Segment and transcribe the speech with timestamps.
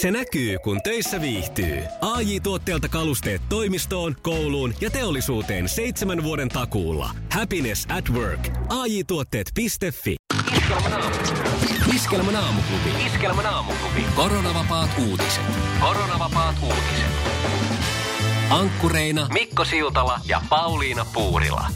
[0.00, 1.82] Se näkyy, kun töissä viihtyy.
[2.00, 7.10] ai tuotteelta kalusteet toimistoon, kouluun ja teollisuuteen seitsemän vuoden takuulla.
[7.32, 8.48] Happiness at work.
[8.68, 9.66] ai tuotteetfi
[11.94, 13.06] Iskelmän aamuklubi.
[13.06, 14.04] Iskelmän aamuklubi.
[14.14, 15.44] Koronavapaat uutiset.
[15.80, 17.10] Koronavapaat uutiset.
[18.50, 21.66] Ankkureina Mikko Siltala ja Pauliina Puurila.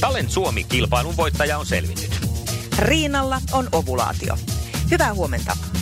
[0.00, 2.20] Talent Suomi-kilpailun voittaja on selvinnyt.
[2.78, 4.36] Riinalla on ovulaatio.
[4.90, 5.77] Hyvää huomenta.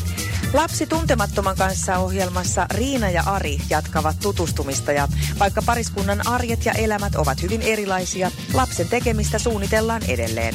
[0.57, 7.15] Lapsi tuntemattoman kanssa ohjelmassa Riina ja Ari jatkavat tutustumista ja vaikka pariskunnan arjet ja elämät
[7.15, 10.55] ovat hyvin erilaisia, lapsen tekemistä suunnitellaan edelleen.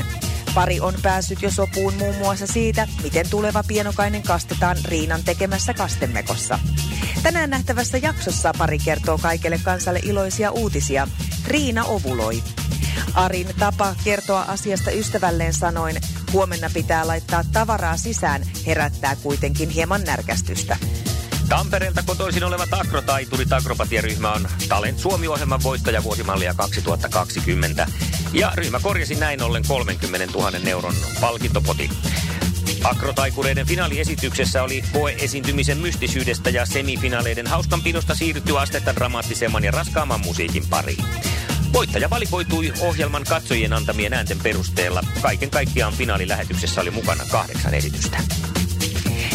[0.54, 6.60] Pari on päässyt jo sopuun muun muassa siitä, miten tuleva pienokainen kastetaan Riinan tekemässä kastemekossa.
[7.24, 11.08] Tänään nähtävässä jaksossa pari kertoo kaikille kansalle iloisia uutisia.
[11.48, 12.44] Riina ovuloi.
[13.14, 15.96] Arin tapa kertoa asiasta ystävälleen sanoin,
[16.34, 20.78] huomenna pitää laittaa tavaraa sisään, herättää kuitenkin hieman närkästystä.
[21.50, 27.88] Tampereelta kotoisin oleva Takrotaiturit akrobatiaryhmä on Talent Suomi-ohjelman voittaja vuosimallia 2020.
[28.34, 31.90] Ja ryhmä korjasi näin ollen 30 000 euron palkintopotin.
[32.84, 40.64] Akrotaikureiden finaaliesityksessä oli koe esiintymisen mystisyydestä ja semifinaaleiden hauskanpidosta siirtyy astetta dramaattisemman ja raskaamman musiikin
[40.70, 41.31] pariin.
[41.74, 45.04] Voittaja valikoitui ohjelman katsojien antamien äänten perusteella.
[45.22, 48.18] Kaiken kaikkiaan finaalilähetyksessä oli mukana kahdeksan esitystä.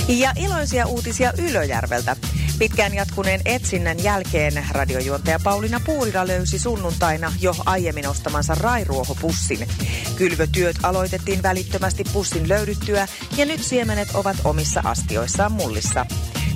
[0.09, 2.17] Ja iloisia uutisia Ylöjärveltä.
[2.59, 9.69] Pitkään jatkuneen etsinnän jälkeen radiojuontaja Pauliina Puurila löysi sunnuntaina jo aiemmin ostamansa rairuohopussin.
[10.17, 16.07] Kylvötyöt aloitettiin välittömästi pussin löydyttyä ja nyt siemenet ovat omissa astioissaan mullissa.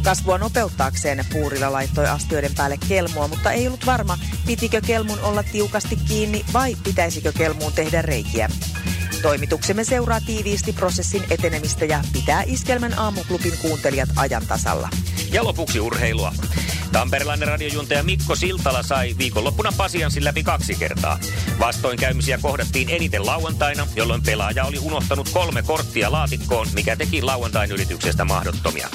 [0.03, 5.97] Kasvua nopeuttaakseen Puurila laittoi astioiden päälle kelmua, mutta ei ollut varma, pitikö kelmun olla tiukasti
[6.09, 8.49] kiinni vai pitäisikö kelmuun tehdä reikiä.
[9.23, 14.89] Toimituksemme seuraa tiiviisti prosessin etenemistä ja pitää Iskelmän aamuklubin kuuntelijat ajan tasalla.
[15.33, 16.33] Ja lopuksi urheilua.
[16.93, 21.19] Tamperelainen radiojuntaja Mikko Siltala sai viikonloppuna pasianssin läpi kaksi kertaa.
[21.59, 28.25] Vastoinkäymisiä kohdattiin eniten lauantaina, jolloin pelaaja oli unohtanut kolme korttia laatikkoon, mikä teki lauantain yrityksestä
[28.25, 28.89] mahdottomia.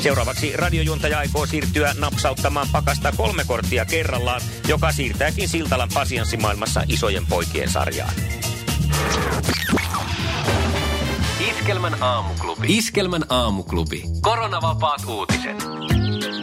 [0.00, 7.70] Seuraavaksi radiojuntaja aikoo siirtyä napsauttamaan pakasta kolme korttia kerrallaan, joka siirtääkin Siltalan pasianssimaailmassa isojen poikien
[7.70, 8.12] sarjaan.
[11.50, 12.66] Iskelmän aamuklubi.
[12.78, 14.02] Iskelmän aamuklubi.
[14.20, 15.75] Koronavapaat uutiset.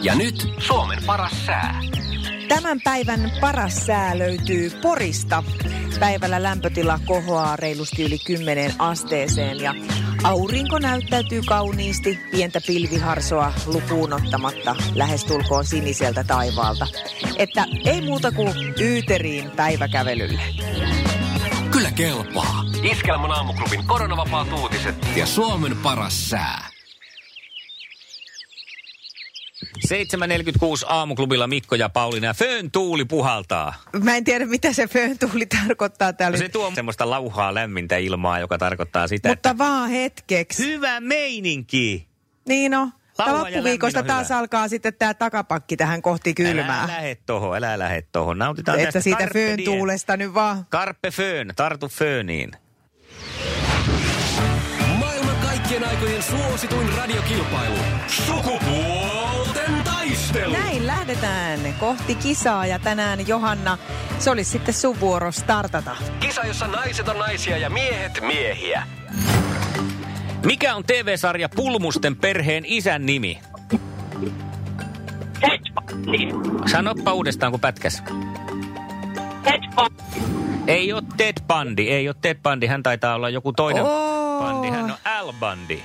[0.04, 1.80] Ja nyt Suomen paras sää.
[2.48, 5.42] Tämän päivän paras sää löytyy Porista.
[6.00, 9.74] Päivällä lämpötila kohoaa reilusti yli 10 asteeseen ja
[10.24, 16.86] aurinko näyttäytyy kauniisti pientä pilviharsoa lukuun ottamatta lähestulkoon siniseltä taivaalta.
[17.36, 20.40] Että ei muuta kuin yyteriin päiväkävelylle.
[21.70, 22.64] Kyllä kelpaa.
[22.82, 26.73] Iskelmän aamuklubin koronavapaat uutiset ja Suomen paras sää.
[29.88, 33.74] 7.46 aamuklubilla Mikko ja Pauliina ja Föön tuuli puhaltaa.
[34.02, 36.36] Mä en tiedä, mitä se föön tuuli tarkoittaa täällä.
[36.38, 40.66] No se tuo semmoista lauhaa lämmintä ilmaa, joka tarkoittaa sitä, Mutta että vaan hetkeksi.
[40.66, 42.08] hyvä meininki.
[42.48, 42.90] Niin no.
[43.26, 44.38] Loppuviikosta taas hyvä.
[44.38, 46.86] alkaa sitten tämä takapakki tähän kohti Älä kylmää.
[46.86, 48.38] lähe tohon, älä lähe tohon.
[48.38, 50.66] Nautitaan Että tästä siitä föön tuulesta nyt vaan.
[50.70, 52.50] Karpe föön, tartu fööniin.
[54.98, 57.74] Maailman kaikkien aikojen suosituin radiokilpailu.
[57.76, 59.13] Näin
[61.06, 63.78] lähdetään kohti kisaa ja tänään Johanna,
[64.18, 65.96] se olisi sitten sun vuoro startata.
[66.20, 68.82] Kisa, jossa naiset on naisia ja miehet miehiä.
[70.44, 73.40] Mikä on TV-sarja Pulmusten perheen isän nimi?
[76.66, 78.02] Sanoppa uudestaan, kun pätkäs.
[80.66, 82.66] Ei ole Ted Bundy, ei ole Ted Bundy.
[82.66, 84.42] Hän taitaa olla joku toinen Oo.
[84.42, 84.70] Bundy.
[84.70, 85.78] Hän on Al Bundy.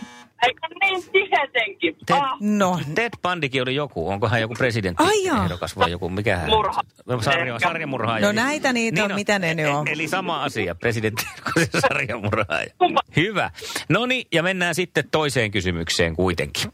[0.47, 1.95] Eikö niin tietenkin?
[2.05, 4.09] Ted, Ah, No, Ted Bundykin oli joku.
[4.09, 5.03] Onko hän joku presidentti?
[5.44, 6.09] Ehdokas vai joku?
[6.09, 6.50] Mikä hän?
[6.50, 6.81] Murha.
[7.22, 8.25] Sarja, sarjamurhaaja.
[8.25, 9.88] No näitä niitä on, mitä ne nyt on.
[9.88, 11.25] Eli sama asia, presidentti
[11.73, 12.69] ja sarjamurhaaja.
[13.16, 13.51] Hyvä.
[13.89, 16.71] No niin, ja mennään sitten toiseen kysymykseen kuitenkin.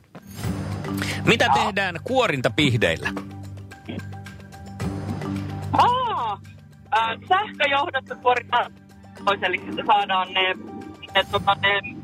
[1.26, 3.09] Mitä tehdään kuorintapihdeillä?
[5.73, 6.41] aa,
[6.97, 8.73] äh, sähköjohdosta suoritetaan
[9.26, 10.41] pois, eli saadaan ne,
[11.16, 11.95] ne, tota, ne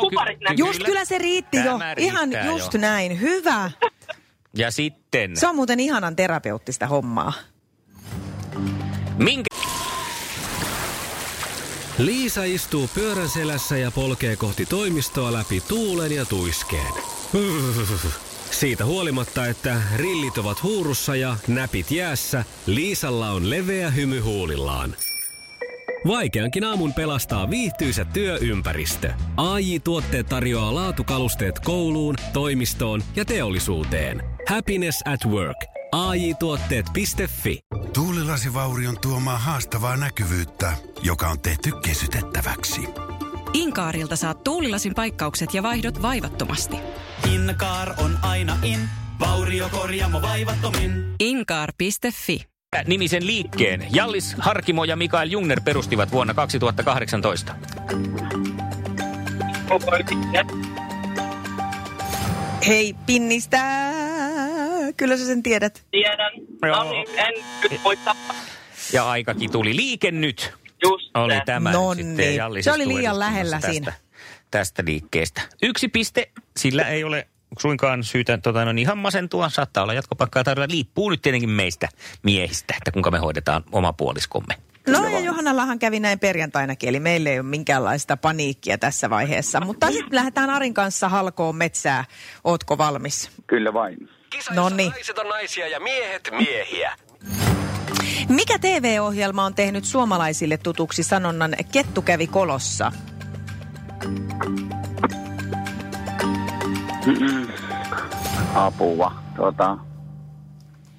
[0.00, 0.66] kuparit ky- näkyy.
[0.66, 1.04] just Kyllä.
[1.04, 1.62] se riitti jo.
[1.64, 2.80] Tämä Ihan riittää just jo.
[2.80, 3.20] näin.
[3.20, 3.70] Hyvä.
[4.56, 7.32] Ja sitten, Se on muuten ihanan terapeuttista hommaa.
[9.18, 9.44] minkä
[11.98, 16.92] Liisa istuu pyörän selässä ja polkee kohti toimistoa läpi tuulen ja tuiskeen.
[18.50, 24.94] Siitä huolimatta, että rillit ovat huurussa ja näpit jäässä, Liisalla on leveä hymy huulillaan.
[26.06, 29.12] Vaikeankin aamun pelastaa viihtyisä työympäristö.
[29.36, 34.22] AI Tuotteet tarjoaa laatukalusteet kouluun, toimistoon ja teollisuuteen.
[34.48, 35.56] Happiness at work.
[35.92, 37.60] AI Tuotteet.fi
[37.94, 40.72] Tuulilasivaurion tuomaa haastavaa näkyvyyttä,
[41.02, 42.80] joka on tehty kesytettäväksi.
[43.52, 46.76] Inkaarilta saat tuulilasin paikkaukset ja vaihdot vaivattomasti.
[47.34, 48.80] Inkaar on aina in,
[49.20, 51.14] vauriokorjaamo vaivattomin.
[51.20, 52.53] Inkaar.fi
[52.86, 57.54] Nimisen liikkeen Jallis Harkimo ja Mikael Jungner perustivat vuonna 2018.
[62.66, 63.60] Hei, pinnistä!
[64.96, 65.84] Kyllä sä sen tiedät.
[65.90, 66.32] Tiedän.
[66.62, 66.84] Joo.
[66.84, 67.34] No en
[67.70, 67.98] nyt voi.
[68.92, 69.76] Ja aikakin tuli.
[69.76, 72.02] Liike nyt Just oli tämä Nonni.
[72.02, 73.92] sitten Jallis Se oli liian lähellä eduskunnassa siinä.
[73.92, 75.40] Tästä, tästä liikkeestä.
[75.62, 77.26] Yksi piste, sillä ei ole
[77.60, 79.48] suinkaan syytä tota, no, ihan masentua.
[79.48, 80.72] Saattaa olla jatkopaikkaa tarjolla.
[80.72, 81.88] Liippuu nyt tietenkin meistä
[82.22, 84.54] miehistä, että kuinka me hoidetaan oma puoliskomme.
[84.86, 89.60] No ja Johannallahan kävi näin perjantainakin, eli meillä ei ole minkäänlaista paniikkia tässä vaiheessa.
[89.60, 92.04] Mutta sitten lähdetään Arin kanssa halkoon metsää.
[92.44, 93.30] Ootko valmis?
[93.46, 94.10] Kyllä vain.
[94.54, 94.90] Noniin.
[94.90, 96.92] Naiset on naisia ja miehet miehiä.
[98.28, 102.92] Mikä TV-ohjelma on tehnyt suomalaisille tutuksi sanonnan Kettu kävi kolossa?
[108.54, 109.12] Apua.
[109.36, 109.78] Tuota,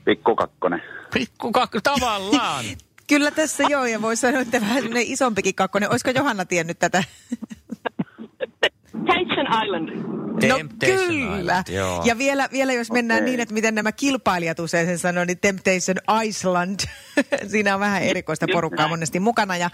[0.05, 0.81] pikku kakkonen.
[1.13, 1.51] Pikku
[1.83, 2.65] tavallaan.
[3.07, 5.91] Kyllä tässä joo, ja voi sanoa, että vähän isompikin kakkonen.
[5.91, 7.03] Olisiko Johanna tiennyt tätä?
[9.05, 10.15] Temptation Island.
[10.35, 11.39] No Temptation kyllä.
[11.39, 12.01] Island, joo.
[12.05, 15.97] Ja vielä, vielä jos mennään niin, että miten nämä kilpailijat usein sen sanoo, niin Temptation
[16.25, 16.79] Iceland.
[17.51, 19.57] Siinä on vähän erikoista porukkaa monesti mukana.
[19.57, 19.69] Ja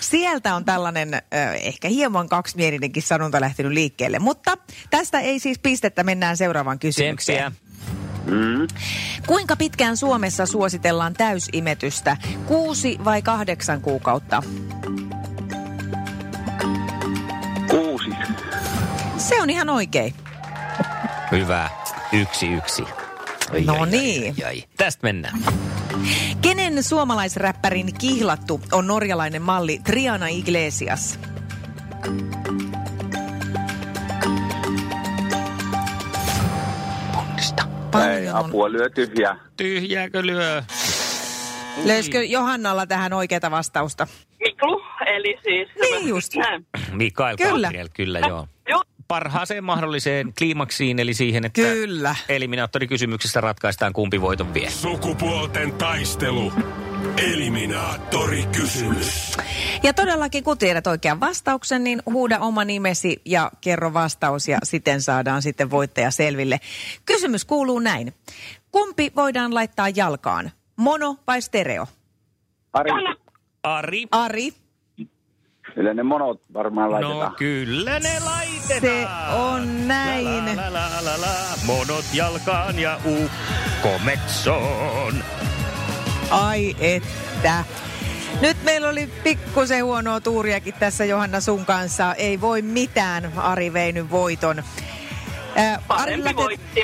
[0.00, 1.22] sieltä on tällainen
[1.62, 4.18] ehkä hieman kaksimielinenkin sanonta lähtenyt liikkeelle.
[4.18, 4.58] Mutta
[4.90, 7.52] tästä ei siis pistettä, mennään seuraavaan kysymykseen.
[8.26, 8.66] Mm.
[9.26, 12.16] Kuinka pitkään Suomessa suositellaan täysimetystä?
[12.46, 14.42] Kuusi vai kahdeksan kuukautta?
[17.70, 18.10] Kuusi.
[19.28, 20.14] Se on ihan oikein.
[21.32, 21.70] Hyvä.
[22.12, 22.84] Yksi yksi.
[23.52, 24.34] Ai, No ai, niin.
[24.38, 24.64] ai, ai.
[24.76, 25.38] Tästä mennään.
[26.42, 31.18] Kenen suomalaisräppärin kihlattu on norjalainen malli Triana Iglesias?
[37.12, 37.62] Ponnista.
[38.12, 39.36] Ei, apua lyö tyhjää.
[39.56, 40.62] Tyhjääkö lyö?
[41.84, 44.06] Löysikö Johannalla tähän oikeata vastausta?
[44.40, 45.68] Miklu, eli siis...
[45.80, 46.34] Niin just.
[46.34, 46.66] Näin.
[46.92, 47.66] Mikael Kyllä.
[47.66, 48.48] Gabriel, kyllä joo.
[48.68, 48.82] Joo.
[49.08, 52.16] Parhaaseen mahdolliseen kliimaksiin, eli siihen, että Kyllä.
[52.28, 54.70] eliminaattorikysymyksessä ratkaistaan kumpi voiton vie.
[54.70, 56.52] Sukupuolten taistelu.
[57.32, 59.36] Eliminaattori kysymys.
[59.82, 65.02] Ja todellakin, kun tiedät oikean vastauksen, niin huuda oma nimesi ja kerro vastaus ja siten
[65.02, 66.60] saadaan sitten voittaja selville.
[67.06, 68.14] Kysymys kuuluu näin.
[68.72, 70.50] Kumpi voidaan laittaa jalkaan?
[70.76, 71.86] Mono vai stereo?
[72.72, 72.90] Ari,
[73.62, 74.06] Ari.
[74.10, 74.52] Ari,
[75.76, 77.36] kyllä ne monot varmaan No laitetaan.
[77.36, 78.80] kyllä ne laitetaan.
[78.80, 79.06] se
[79.36, 80.56] on näin.
[80.56, 81.34] La, la, la, la, la.
[81.66, 85.14] Monot jalkaan ja ukko metsoon.
[86.30, 87.64] Ai että.
[88.40, 92.14] Nyt meillä oli pikkusen huonoa tuuriakin tässä Johanna sun kanssa.
[92.14, 93.32] Ei voi mitään.
[93.36, 94.62] Ari vei nyt voiton.
[95.56, 96.82] Ää, Arilla Parempi voitti.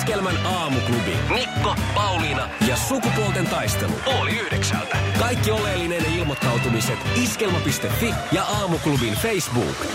[0.00, 1.16] Iskelmän aamuklubi.
[1.34, 3.92] Mikko, Pauliina Ja sukupuolten taistelu.
[4.20, 4.96] oli yhdeksältä.
[5.18, 9.86] Kaikki oleellinen ilmoittautumiset iskelma.fi ja aamuklubin Facebook.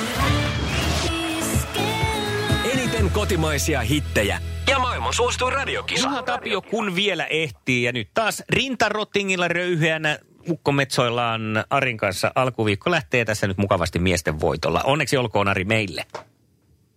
[2.73, 6.07] Eniten kotimaisia hittejä Ja maailman suosituin radiokisa.
[6.07, 7.83] Juha Tapio, kun vielä ehtii.
[7.83, 10.17] Ja nyt taas rintarottingilla röyhyeänä
[10.49, 14.81] ukkometsoillaan Arin kanssa alkuviikko lähtee tässä nyt mukavasti miesten voitolla.
[14.83, 16.03] Onneksi olkoon Ari meille.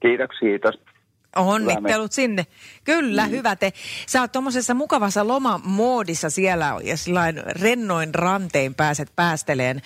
[0.03, 0.88] Kiitoksia, kiitos.
[1.38, 2.47] Onnittelut sinne.
[2.85, 3.30] Kyllä, mm.
[3.30, 3.73] hyvä te.
[4.07, 9.80] Sä oot tuommoisessa mukavassa lomamoodissa siellä ja sillain rennoin rantein pääset päästeleen.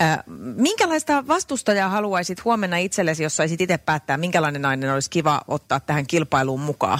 [0.00, 0.18] Äh,
[0.56, 6.06] minkälaista vastustajaa haluaisit huomenna itsellesi, jos saisit itse päättää, minkälainen nainen olisi kiva ottaa tähän
[6.06, 6.98] kilpailuun mukaan?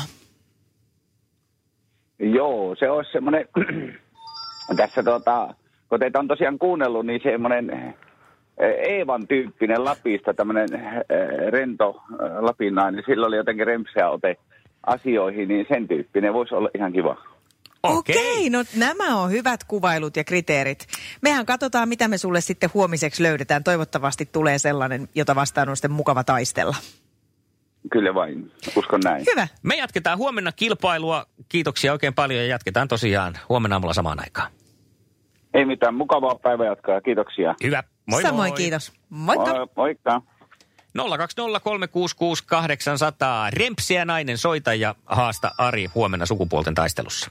[2.19, 3.49] Joo, se olisi semmoinen,
[4.77, 5.55] tässä tota,
[5.89, 7.95] kun teitä on tosiaan kuunnellut, niin semmoinen
[8.61, 14.37] Eevan tyyppinen Lapista, tämmöinen eh, rento eh, lapinainen, sillä oli jotenkin rempseä ote
[14.87, 17.17] asioihin, niin sen tyyppinen voisi olla ihan kiva.
[17.83, 20.87] Okei, no nämä on hyvät kuvailut ja kriteerit.
[21.23, 23.65] Mehän katsotaan, mitä me sulle sitten huomiseksi löydetään.
[23.65, 26.77] Toivottavasti tulee sellainen, jota vastaan on sitten mukava taistella.
[27.93, 29.25] Kyllä vain, uskon näin.
[29.31, 29.49] Hyvä.
[29.63, 31.27] Me jatketaan huomenna kilpailua.
[31.49, 34.51] Kiitoksia oikein paljon ja jatketaan tosiaan huomenna aamulla samaan aikaan.
[35.55, 37.55] Ei mitään, mukavaa päivänjatkoa, kiitoksia.
[37.65, 37.83] Hyvä.
[38.09, 38.57] Moi Samoin moi.
[38.57, 38.93] kiitos.
[39.11, 39.55] Moikka.
[39.55, 40.23] Moi, moikka.
[40.99, 41.03] 020366800.
[43.53, 47.31] Rempsiä nainen soita ja haasta Ari huomenna sukupuolten taistelussa.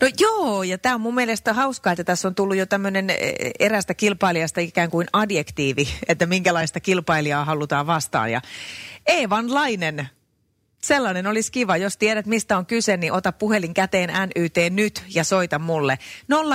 [0.00, 3.06] No joo, ja tämä on mun mielestä hauskaa, että tässä on tullut jo tämmöinen
[3.58, 8.32] erästä kilpailijasta ikään kuin adjektiivi, että minkälaista kilpailijaa halutaan vastaan.
[8.32, 8.40] Ja
[9.06, 10.08] Eevanlainen,
[10.80, 11.76] sellainen olisi kiva.
[11.76, 15.98] Jos tiedät, mistä on kyse, niin ota puhelin käteen NYT nyt ja soita mulle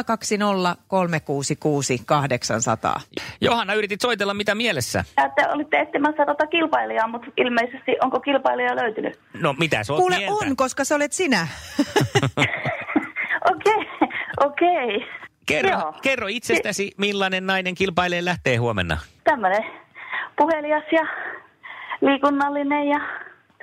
[0.05, 3.01] 020 366 800.
[3.41, 5.03] Johanna, yritit soitella mitä mielessä?
[5.35, 9.19] Te olitte etsimässä tota kilpailijaa, mutta ilmeisesti onko kilpailija löytynyt?
[9.41, 10.45] No mitä sä oot Kuule mieltä?
[10.45, 11.47] on, koska sä olet sinä.
[13.51, 14.09] Okei,
[14.45, 15.05] okei.
[15.45, 15.93] Kerro, Joo.
[16.01, 18.97] kerro itsestäsi, millainen nainen kilpailee lähtee huomenna.
[19.23, 19.63] Tämmöinen
[20.37, 21.07] puhelias ja
[22.01, 22.99] liikunnallinen ja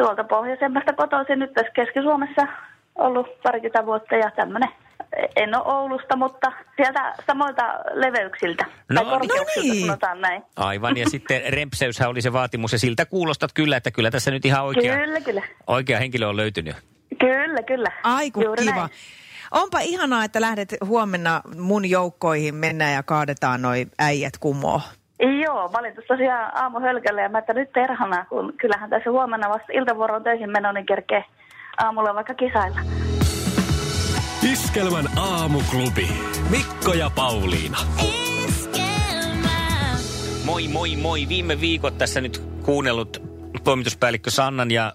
[0.01, 2.43] tuolta pohjoisemmasta kotoisin nyt tässä Keski-Suomessa
[2.95, 4.69] ollut parikymmentä vuotta ja tämmöinen.
[5.37, 8.65] En ole Oulusta, mutta sieltä samoilta leveyksiltä.
[8.91, 9.11] No tai niin.
[9.11, 9.87] korkeuksilta, No niin.
[9.87, 10.43] sanotaan näin.
[10.57, 14.45] Aivan, ja sitten rempseyshän oli se vaatimus, ja siltä kuulostat kyllä, että kyllä tässä nyt
[14.45, 15.43] ihan oikea, Kyllä, kyllä.
[15.67, 16.77] oikea henkilö on löytynyt.
[17.21, 17.93] Kyllä, kyllä.
[18.03, 18.75] Aiku Juuri kiva.
[18.75, 18.91] näin.
[19.51, 24.81] Onpa ihanaa, että lähdet huomenna mun joukkoihin mennään ja kaadetaan noi äijät kumoon.
[25.45, 29.11] Joo, mä olin tuossa tosiaan aamu hölkällä ja mä että nyt perhana, kun kyllähän tässä
[29.11, 31.25] huomenna vasta iltavuoron töihin meno, niin kerkee
[31.79, 32.81] aamulla vaikka kisailla.
[34.53, 36.09] Iskelmän aamuklubi.
[36.51, 37.79] Mikko ja Pauliina.
[40.45, 41.29] Moi, moi, moi.
[41.29, 43.23] Viime viikot tässä nyt kuunnellut
[43.65, 44.93] toimituspäällikkö Sannan ja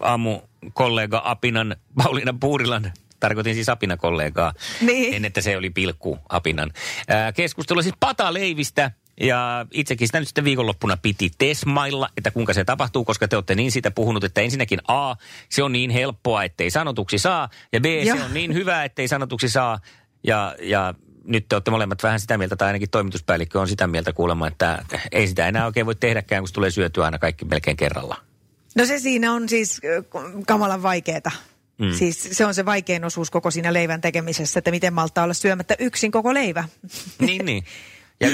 [0.00, 5.14] aamukollega Apinan, Pauliina Puurilan, tarkoitin siis Apina-kollegaa, Niin.
[5.14, 6.70] en että se oli pilkku Apinan.
[7.08, 8.90] Ää, keskustelu siis pataleivistä
[9.20, 13.54] ja itsekin sitä nyt sitten viikonloppuna piti tesmailla, että kuinka se tapahtuu, koska te olette
[13.54, 15.14] niin siitä puhunut, että ensinnäkin A,
[15.48, 18.16] se on niin helppoa, ettei sanotuksi saa, ja B, Joo.
[18.16, 19.80] se on niin hyvä, ettei sanotuksi saa,
[20.24, 20.94] ja, ja
[21.24, 24.84] nyt te olette molemmat vähän sitä mieltä, tai ainakin toimituspäällikkö on sitä mieltä kuulemma, että
[25.12, 28.16] ei sitä enää oikein voi tehdäkään, kun se tulee syötyä aina kaikki melkein kerralla.
[28.76, 30.04] No se siinä on siis äh,
[30.46, 31.30] kamalan vaikeeta.
[31.78, 31.92] Mm.
[31.92, 35.74] Siis se on se vaikein osuus koko siinä leivän tekemisessä, että miten maltaa olla syömättä
[35.78, 36.64] yksin koko leivä.
[37.18, 37.64] niin, niin.
[38.20, 38.28] Ja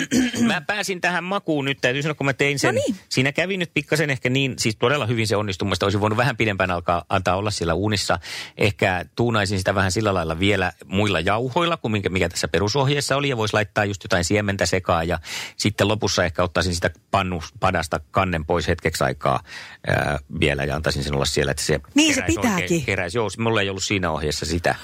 [0.46, 2.74] mä pääsin tähän makuun nyt, täytyy sanoa, kun mä tein sen.
[2.74, 2.96] No niin.
[3.08, 5.66] Siinä kävi nyt pikkasen ehkä niin, siis todella hyvin se onnistui.
[5.66, 8.18] Mielestäni olisi voinut vähän pidempään alkaa antaa olla siellä uunissa.
[8.58, 13.28] Ehkä tuunaisin sitä vähän sillä lailla vielä muilla jauhoilla, kuin mikä, mikä tässä perusohjeessa oli.
[13.28, 15.08] Ja voisi laittaa just jotain siementä sekaan.
[15.08, 15.18] Ja
[15.56, 19.42] sitten lopussa ehkä ottaisin sitä pannu, padasta kannen pois hetkeksi aikaa
[19.86, 22.62] ää, vielä ja antaisin sen olla siellä, että se Niin se pitääkin.
[22.62, 23.18] Oikein, keräisi.
[23.18, 24.74] Joo, mulla ei ollut siinä ohjeessa sitä.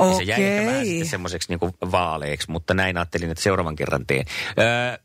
[0.00, 4.24] Ja se jäi ehkä vähän semmoiseksi niin vaaleeksi, mutta näin ajattelin, että seuraavan kerran teen.
[4.58, 4.98] Öö,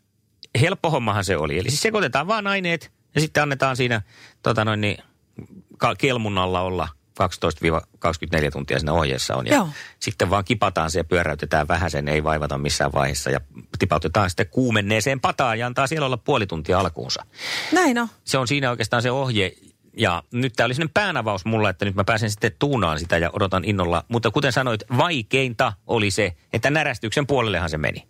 [0.62, 1.60] helppo hommahan se oli.
[1.60, 4.02] Eli siis sekoitetaan vaan aineet ja sitten annetaan siinä
[4.44, 4.98] tota noin, niin,
[5.98, 6.88] kelmun alla olla
[7.24, 9.48] 12-24 tuntia siinä ohjeessa on.
[9.48, 9.70] Ja Joo.
[10.00, 13.30] sitten vaan kipataan se ja pyöräytetään vähän sen, ei vaivata missään vaiheessa.
[13.30, 13.40] Ja
[13.80, 17.26] tipautetaan sitten kuumenneeseen pataan ja antaa siellä olla puoli tuntia alkuunsa.
[17.72, 18.08] Näin on.
[18.24, 19.54] Se on siinä oikeastaan se ohje.
[19.98, 23.30] Ja nyt tämä oli sellainen päänavaus mulla, että nyt mä pääsen sitten tuunaan sitä ja
[23.34, 24.04] odotan innolla.
[24.08, 28.08] Mutta kuten sanoit, vaikeinta oli se, että närästyksen puolellehan se meni.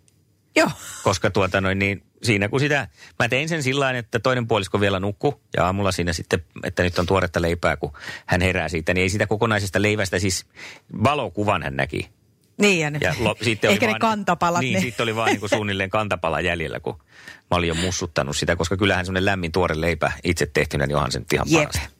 [0.58, 0.70] Joo.
[1.02, 2.88] Koska tuota noin niin, siinä kun sitä,
[3.18, 6.98] mä tein sen sillä että toinen puolisko vielä nukku ja aamulla siinä sitten, että nyt
[6.98, 7.92] on tuoretta leipää, kun
[8.26, 10.46] hän herää siitä, niin ei sitä kokonaisesta leivästä siis
[11.04, 12.08] valokuvan hän näki.
[12.58, 14.60] Niin, ja, ne, Ja lo, sitten ehkä oli ne vaan, kantapalat.
[14.60, 14.80] Niin, ne.
[14.80, 16.98] sitten oli vaan niin kuin suunnilleen kantapala jäljellä, kun
[17.50, 21.12] mä olin jo mussuttanut sitä, koska kyllähän semmoinen lämmin tuore leipä itse tehtynä, niin onhan
[21.12, 21.62] se nyt ihan Jep.
[21.62, 21.98] parasta.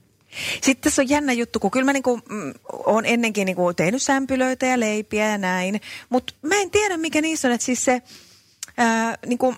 [0.63, 4.67] Sitten tässä on jännä juttu, kun kyllä mä niinku, mm, olen ennenkin niinku tehnyt sämpylöitä
[4.67, 8.03] ja leipiä ja näin, mutta mä en tiedä mikä niissä on, että siis se
[8.79, 9.55] ää, niinku,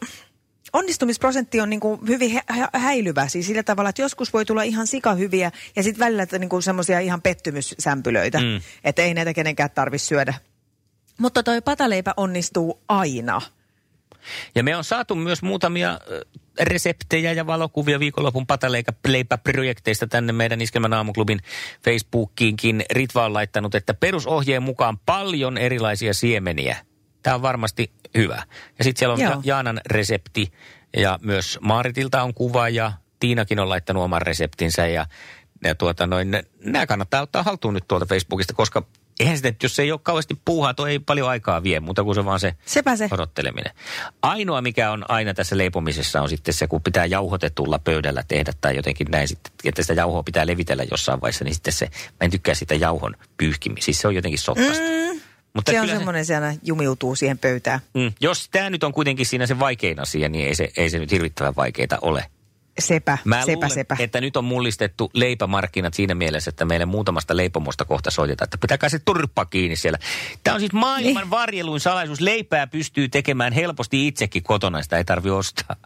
[0.72, 3.28] onnistumisprosentti on niinku hyvin hä- hä- häilyvä.
[3.28, 7.00] Siis sillä tavalla, että joskus voi tulla ihan sikahyviä ja sitten välillä että niinku semmoisia
[7.00, 8.60] ihan pettymyssämpylöitä, Mm.
[8.84, 10.34] että ei näitä kenenkään tarvitse syödä.
[11.18, 13.40] Mutta toi pataleipä onnistuu aina.
[14.54, 15.98] Ja me on saatu myös muutamia
[16.60, 21.38] reseptejä ja valokuvia viikonlopun pataleipäprojekteista tänne meidän Iskelmän aamuklubin
[21.84, 22.84] Facebookiinkin.
[22.90, 26.76] Ritva on laittanut, että perusohjeen mukaan paljon erilaisia siemeniä.
[27.22, 28.42] Tämä on varmasti hyvä.
[28.78, 29.30] Ja sitten siellä on Joo.
[29.32, 30.52] Ja- Jaanan resepti
[30.96, 35.06] ja myös Maaritilta on kuva ja Tiinakin on laittanut oman reseptinsä ja,
[35.64, 36.30] ja tuota noin,
[36.64, 38.82] nämä kannattaa ottaa haltuun nyt tuolta Facebookista, koska
[39.20, 42.24] eihän sitä, jos ei ole kauheasti puuhaa, toi ei paljon aikaa vie, mutta kun se
[42.24, 43.08] vaan se Sepä se.
[43.10, 43.72] odotteleminen.
[44.22, 48.76] Ainoa, mikä on aina tässä leipomisessa, on sitten se, kun pitää jauhotetulla pöydällä tehdä tai
[48.76, 52.30] jotenkin näin sitten, että sitä jauhoa pitää levitellä jossain vaiheessa, niin sitten se, mä en
[52.30, 53.84] tykkää sitä jauhon pyyhkimistä.
[53.84, 54.82] Siis se on jotenkin sotkasta.
[55.12, 55.19] Mm,
[55.54, 57.80] Mutta se on semmoinen, se aina jumiutuu siihen pöytään.
[57.94, 60.98] mm, jos tämä nyt on kuitenkin siinä se vaikein asia, niin ei se, ei se
[60.98, 62.24] nyt hirvittävän vaikeita ole.
[62.78, 63.96] Sepä, Mä sepä, luulen, sepä.
[63.98, 68.88] että nyt on mullistettu leipämarkkinat siinä mielessä, että meille muutamasta leipomosta kohta soitetaan, että pitäkää
[68.88, 69.98] se turppa kiinni siellä.
[70.44, 71.30] Tämä on siis maailman Niin.
[71.30, 72.20] varjeluin salaisuus.
[72.20, 75.76] Leipää pystyy tekemään helposti itsekin kotona, sitä ei tarvitse ostaa.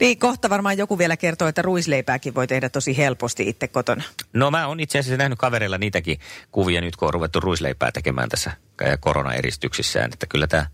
[0.00, 4.04] Niin, kohta varmaan joku vielä kertoo, että ruisleipääkin voi tehdä tosi helposti itse kotona.
[4.32, 6.18] No mä oon itse asiassa nähnyt kavereilla niitäkin
[6.52, 8.52] kuvia nyt, kun on ruvettu ruisleipää tekemään tässä
[9.00, 10.10] koronaeristyksissään.
[10.12, 10.66] Että kyllä tämä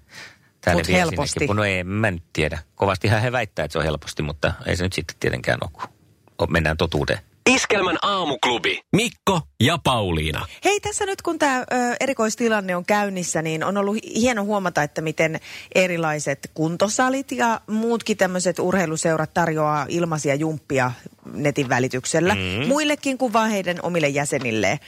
[0.60, 1.46] Tää Mut helposti.
[1.46, 2.58] No en mä nyt tiedä.
[2.74, 5.88] Kovastihan he väittää, että se on helposti, mutta ei se nyt sitten tietenkään ole,
[6.36, 7.18] kun mennään totuuteen.
[7.54, 8.80] Iskelmän aamuklubi.
[8.96, 10.46] Mikko ja Pauliina.
[10.64, 11.64] Hei, tässä nyt kun tämä
[12.00, 15.40] erikoistilanne on käynnissä, niin on ollut hieno huomata, että miten
[15.74, 20.92] erilaiset kuntosalit ja muutkin tämmöiset urheiluseurat tarjoaa ilmaisia jumppia
[21.32, 22.34] netin välityksellä.
[22.34, 22.68] Mm.
[22.68, 24.78] Muillekin kuin vaan heidän omille jäsenilleen.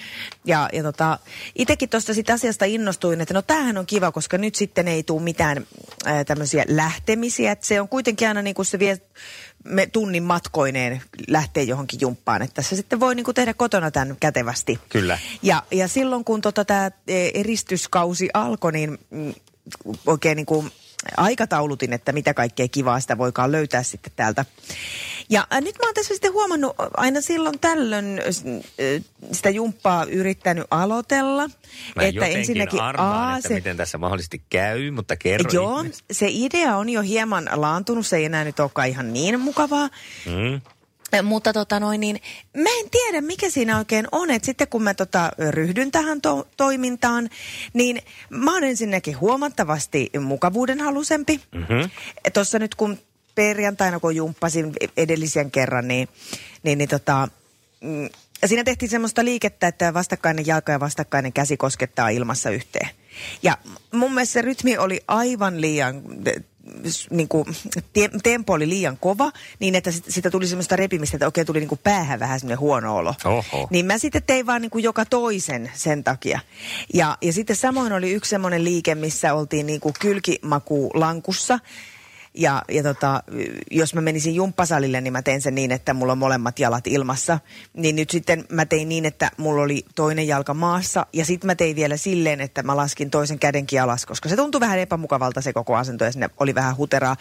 [0.45, 1.19] Ja, ja tota,
[1.55, 5.23] itsekin tuosta sit asiasta innostuin, että no tämähän on kiva, koska nyt sitten ei tule
[5.23, 5.67] mitään
[6.05, 7.53] ää, tämmöisiä lähtemisiä.
[7.53, 8.99] Et se on kuitenkin aina niin kuin se vie
[9.65, 12.43] me tunnin matkoineen lähtee johonkin jumppaan.
[12.43, 14.81] Että se sitten voi niin kuin tehdä kotona tämän kätevästi.
[14.89, 15.19] Kyllä.
[15.43, 16.91] Ja, ja silloin kun tota, tämä
[17.35, 19.35] eristyskausi alkoi, niin mm,
[20.07, 20.73] oikein niin kuin
[21.17, 24.45] aikataulutin, että mitä kaikkea kivaa sitä voikaan löytää sitten täältä.
[25.31, 30.65] Ja äh, nyt mä oon tässä sitten huomannut aina silloin tällöin äh, sitä jumppaa yrittänyt
[30.71, 31.51] aloitella.
[31.97, 36.05] Mä että ensinnäkin arvaan, aa, että se, miten tässä mahdollisesti käy, mutta kerro Joo, ihmeessä.
[36.13, 39.89] se idea on jo hieman laantunut, se ei enää nyt olekaan ihan niin mukavaa.
[40.27, 40.61] Mm.
[41.23, 42.21] Mutta tota noin, niin
[42.57, 44.31] mä en tiedä, mikä siinä oikein on.
[44.31, 47.31] Että sitten kun mä tota, ryhdyn tähän to- toimintaan,
[47.73, 51.41] niin mä oon ensinnäkin huomattavasti mukavuuden halusempi.
[51.55, 51.91] Mm-hmm.
[52.33, 52.99] Tuossa nyt kun
[53.35, 56.09] perjantaina, kun jumppasin edellisen kerran, niin,
[56.63, 57.29] niin, niin tota,
[57.81, 58.09] mm,
[58.47, 62.89] siinä tehtiin semmoista liikettä, että vastakkainen jalka ja vastakkainen käsi koskettaa ilmassa yhteen.
[63.43, 63.59] Ja
[63.93, 66.03] mun mielestä se rytmi oli aivan liian
[67.11, 67.45] niin kuin,
[68.23, 71.69] tempo oli liian kova, niin että sit, sitä tuli semmoista repimistä, että okei, tuli niin
[71.69, 73.15] kuin päähän vähän semmoinen huono olo.
[73.25, 73.69] Oho.
[73.71, 76.41] Niin mä sitten tein vaan niin kuin joka toisen sen takia.
[76.95, 81.59] Ja, ja sitten samoin oli yksi semmoinen liike, missä oltiin niin kuin kylkimaku lankussa.
[82.35, 83.23] Ja, ja tota,
[83.71, 87.39] jos mä menisin jumppasalille, niin mä teen sen niin, että mulla on molemmat jalat ilmassa.
[87.73, 91.07] Niin nyt sitten mä tein niin, että mulla oli toinen jalka maassa.
[91.13, 94.61] Ja sitten mä tein vielä silleen, että mä laskin toisen kädenkin alas, koska se tuntui
[94.61, 97.17] vähän epämukavalta se koko asento ja sinne oli vähän huteraa.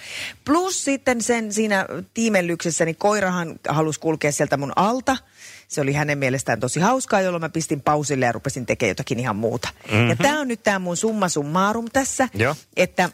[0.45, 5.17] Plus sitten sen siinä tiimellyksessä, niin koirahan halusi kulkea sieltä mun alta.
[5.67, 9.35] Se oli hänen mielestään tosi hauskaa, jolloin mä pistin pausille ja rupesin tekemään jotakin ihan
[9.35, 9.69] muuta.
[9.91, 10.09] Mm-hmm.
[10.09, 12.55] Ja tämä on nyt tämä mun summa summarum tässä, Joo.
[12.75, 13.09] että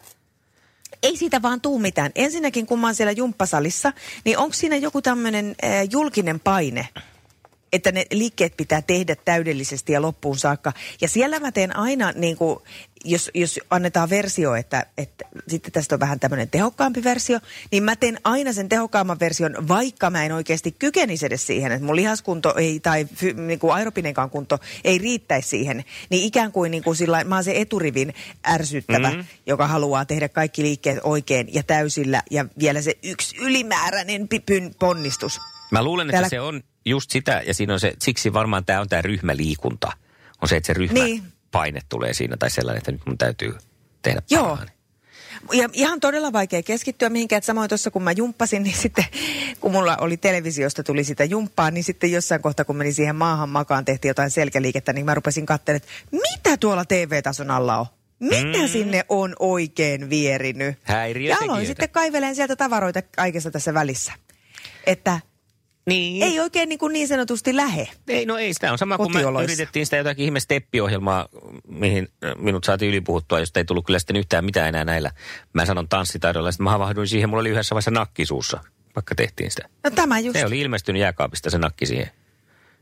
[1.04, 2.12] ei siitä vaan tuu mitään.
[2.16, 3.94] Ensinnäkin, kun mä oon siellä jumppasalissa,
[4.26, 6.88] niin onko siinä joku tämmöinen äh, julkinen paine?
[7.78, 10.74] Että ne liikkeet pitää tehdä täydellisesti ja loppuun saakka.
[11.02, 12.60] Ja siellä mä teen aina, niin kuin,
[13.06, 17.40] jos, jos annetaan versio, että, että sitten tästä on vähän tämmöinen tehokkaampi versio,
[17.72, 21.86] niin mä teen aina sen tehokkaamman version, vaikka mä en oikeasti kykenisi edes siihen, että
[21.86, 25.86] mun lihaskunto ei, tai niin kuin aeropinenkaan kunto ei riittäisi siihen.
[26.10, 28.14] Niin ikään kuin, niin kuin sillä, mä oon se eturivin
[28.48, 29.26] ärsyttävä, mm-hmm.
[29.46, 35.40] joka haluaa tehdä kaikki liikkeet oikein ja täysillä ja vielä se yksi ylimääräinen pipyn ponnistus.
[35.72, 36.30] Mä luulen, että Täällä...
[36.30, 39.92] se on just sitä, ja siinä on se, siksi varmaan tämä on tämä ryhmäliikunta.
[40.42, 41.90] On se, että se ryhmäpaine niin.
[41.90, 43.54] tulee siinä, tai sellainen, että nyt mun täytyy
[44.02, 44.58] tehdä Joo.
[45.54, 47.44] Ja ihan todella vaikea keskittyä mihinkään.
[47.44, 49.06] Samoin tuossa kun mä jumppasin, niin sitten
[49.60, 53.50] kun mulla oli televisiosta tuli sitä jumppaa, niin sitten jossain kohtaa kun meni siihen maahan
[53.50, 57.86] makaan, tehtiin jotain selkäliikettä, niin mä rupesin katselemaan, että mitä tuolla TV-tason alla on?
[58.20, 58.68] Mitä mm.
[58.68, 60.78] sinne on oikein vierinyt?
[61.30, 64.14] Ja aloin sitten kaiveleen sieltä tavaroita kaikessa tässä välissä.
[64.86, 65.20] Että
[65.88, 66.24] niin.
[66.24, 67.88] Ei oikein niin, kuin niin sanotusti lähe.
[68.08, 71.28] Ei, no ei sitä on sama kuin me yritettiin sitä jotakin ihme steppiohjelmaa,
[71.68, 75.12] mihin minut saatiin ylipuhuttua, josta ei tullut kyllä sitten yhtään mitään enää näillä.
[75.54, 78.60] Mä sanon tanssitaidolla, sitten mä havahduin siihen, mulla oli yhdessä vaiheessa nakkisuussa,
[78.96, 79.70] vaikka tehtiin sitä.
[79.84, 80.40] No tämä just.
[80.40, 82.12] Se oli ilmestynyt jääkaapista se nakki siihen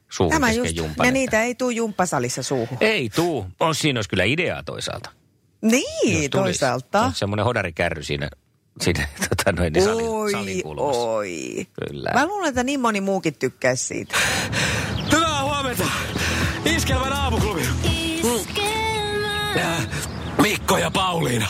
[0.10, 0.76] suuhun Tämä just.
[0.76, 2.78] Jumpan, ja niitä ei tuu jumppasalissa suuhun.
[2.82, 3.46] Ei tuu.
[3.60, 5.10] On, siinä olisi kyllä ideaa toisaalta.
[5.62, 7.12] Niin, toisaalta.
[7.16, 8.30] semmoinen hodarikärry siinä
[8.82, 11.68] sinne tota noin, niin salin, oi, salin oi.
[11.88, 12.12] Kyllä.
[12.14, 14.16] Mä luulen, että niin moni muukin tykkäisi siitä.
[15.16, 15.86] Hyvää huomenta.
[16.66, 17.62] Iskelmän aamuklubi.
[18.24, 19.78] Iskelmä.
[20.42, 21.48] Mikko ja Pauliina.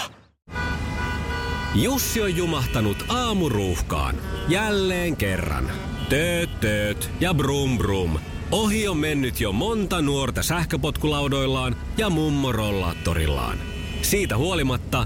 [1.76, 4.16] Jussi on jumahtanut aamuruuhkaan.
[4.48, 5.72] Jälleen kerran.
[6.10, 8.20] Tööt, tööt ja brum brum.
[8.52, 13.58] Ohi on mennyt jo monta nuorta sähköpotkulaudoillaan ja mummorollaattorillaan.
[14.02, 15.06] Siitä huolimatta